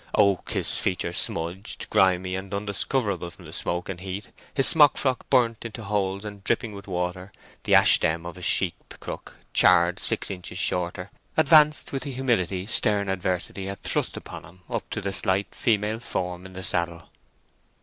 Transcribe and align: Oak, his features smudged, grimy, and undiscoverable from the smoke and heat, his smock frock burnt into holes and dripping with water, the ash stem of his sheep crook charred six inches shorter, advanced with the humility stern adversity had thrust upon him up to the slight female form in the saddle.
Oak, 0.15 0.53
his 0.53 0.77
features 0.79 1.15
smudged, 1.17 1.87
grimy, 1.91 2.33
and 2.33 2.51
undiscoverable 2.55 3.29
from 3.29 3.45
the 3.45 3.53
smoke 3.53 3.87
and 3.87 4.01
heat, 4.01 4.29
his 4.51 4.67
smock 4.67 4.97
frock 4.97 5.29
burnt 5.29 5.63
into 5.63 5.83
holes 5.83 6.25
and 6.25 6.43
dripping 6.43 6.73
with 6.73 6.87
water, 6.87 7.31
the 7.65 7.75
ash 7.75 7.97
stem 7.97 8.25
of 8.25 8.35
his 8.35 8.45
sheep 8.45 8.95
crook 8.99 9.35
charred 9.53 9.99
six 9.99 10.31
inches 10.31 10.57
shorter, 10.57 11.11
advanced 11.37 11.91
with 11.91 12.01
the 12.01 12.13
humility 12.13 12.65
stern 12.65 13.09
adversity 13.09 13.67
had 13.67 13.77
thrust 13.81 14.17
upon 14.17 14.43
him 14.43 14.61
up 14.71 14.89
to 14.89 15.01
the 15.01 15.13
slight 15.13 15.53
female 15.53 15.99
form 15.99 16.47
in 16.47 16.53
the 16.53 16.63
saddle. 16.63 17.09